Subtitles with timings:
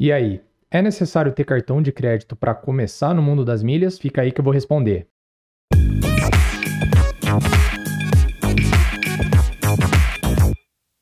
[0.00, 3.98] E aí, é necessário ter cartão de crédito para começar no mundo das milhas?
[3.98, 5.08] Fica aí que eu vou responder.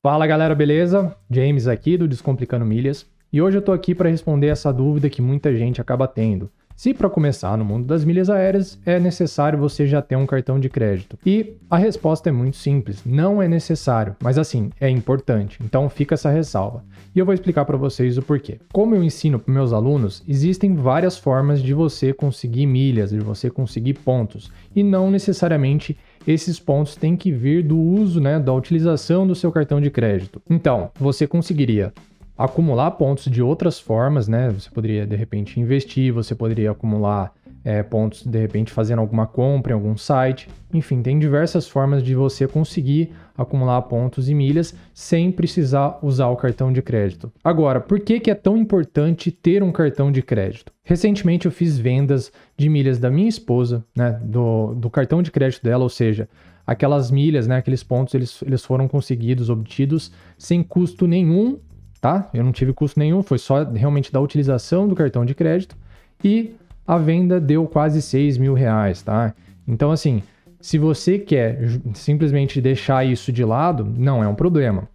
[0.00, 1.12] Fala galera, beleza?
[1.28, 5.20] James aqui do Descomplicando Milhas e hoje eu tô aqui para responder essa dúvida que
[5.20, 6.48] muita gente acaba tendo.
[6.76, 10.58] Se para começar no mundo das milhas aéreas é necessário você já ter um cartão
[10.58, 11.16] de crédito.
[11.24, 15.58] E a resposta é muito simples, não é necessário, mas assim, é importante.
[15.64, 16.82] Então fica essa ressalva.
[17.14, 18.58] E eu vou explicar para vocês o porquê.
[18.72, 23.48] Como eu ensino para meus alunos, existem várias formas de você conseguir milhas, de você
[23.48, 25.96] conseguir pontos, e não necessariamente
[26.26, 30.42] esses pontos têm que vir do uso, né, da utilização do seu cartão de crédito.
[30.50, 31.92] Então, você conseguiria
[32.36, 34.50] acumular pontos de outras formas, né?
[34.50, 37.32] Você poderia de repente investir, você poderia acumular
[37.64, 40.48] é, pontos de repente fazendo alguma compra em algum site.
[40.72, 46.36] Enfim, tem diversas formas de você conseguir acumular pontos e milhas sem precisar usar o
[46.36, 47.32] cartão de crédito.
[47.42, 50.72] Agora, por que, que é tão importante ter um cartão de crédito?
[50.84, 54.20] Recentemente eu fiz vendas de milhas da minha esposa, né?
[54.22, 56.28] Do, do cartão de crédito dela, ou seja,
[56.66, 61.58] aquelas milhas, né, aqueles pontos, eles, eles foram conseguidos, obtidos sem custo nenhum
[62.04, 62.28] tá?
[62.34, 65.74] Eu não tive custo nenhum, foi só realmente da utilização do cartão de crédito
[66.22, 66.54] e
[66.86, 69.32] a venda deu quase 6 mil reais, tá?
[69.66, 70.22] Então, assim,
[70.60, 71.58] se você quer
[71.94, 74.86] simplesmente deixar isso de lado, não é um problema.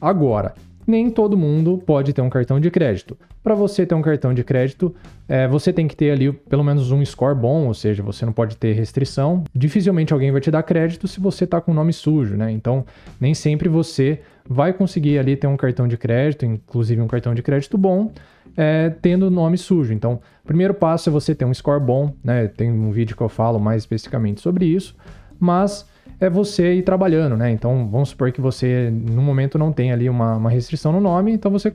[0.00, 0.54] Agora,
[0.86, 3.16] nem todo mundo pode ter um cartão de crédito.
[3.42, 4.94] Para você ter um cartão de crédito,
[5.28, 8.32] é, você tem que ter ali pelo menos um score bom, ou seja, você não
[8.32, 9.44] pode ter restrição.
[9.54, 12.50] Dificilmente alguém vai te dar crédito se você está com o nome sujo, né?
[12.50, 12.84] Então,
[13.20, 17.42] nem sempre você vai conseguir ali ter um cartão de crédito, inclusive um cartão de
[17.42, 18.12] crédito bom,
[18.56, 19.92] é, tendo nome sujo.
[19.92, 22.48] Então, o primeiro passo é você ter um score bom, né?
[22.48, 24.94] Tem um vídeo que eu falo mais especificamente sobre isso,
[25.38, 25.86] mas
[26.20, 27.50] é você ir trabalhando, né?
[27.50, 31.32] Então, vamos supor que você, no momento, não tem ali uma, uma, restrição no nome,
[31.32, 31.72] então você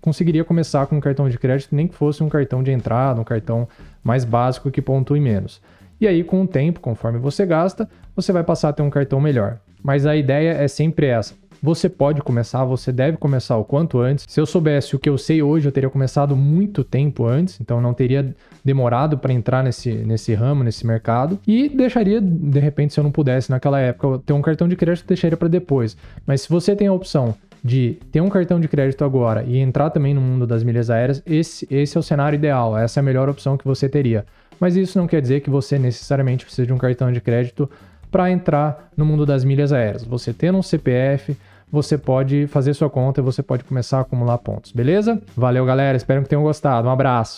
[0.00, 3.24] conseguiria começar com um cartão de crédito, nem que fosse um cartão de entrada, um
[3.24, 3.68] cartão
[4.02, 5.60] mais básico que pontue menos.
[6.00, 9.20] E aí, com o tempo, conforme você gasta, você vai passar a ter um cartão
[9.20, 9.58] melhor.
[9.82, 11.34] Mas a ideia é sempre essa:
[11.66, 14.24] você pode começar, você deve começar o quanto antes.
[14.28, 17.80] Se eu soubesse o que eu sei hoje, eu teria começado muito tempo antes, então
[17.80, 18.32] não teria
[18.64, 21.40] demorado para entrar nesse, nesse ramo, nesse mercado.
[21.44, 25.08] E deixaria, de repente, se eu não pudesse naquela época ter um cartão de crédito,
[25.08, 25.96] deixaria para depois.
[26.24, 27.34] Mas se você tem a opção
[27.64, 31.20] de ter um cartão de crédito agora e entrar também no mundo das milhas aéreas,
[31.26, 34.24] esse, esse é o cenário ideal, essa é a melhor opção que você teria.
[34.60, 37.68] Mas isso não quer dizer que você necessariamente precisa de um cartão de crédito
[38.08, 40.04] para entrar no mundo das milhas aéreas.
[40.04, 41.36] Você tendo um CPF,
[41.70, 45.20] você pode fazer sua conta e você pode começar a acumular pontos, beleza?
[45.36, 45.96] Valeu, galera.
[45.96, 46.88] Espero que tenham gostado.
[46.88, 47.34] Um abraço.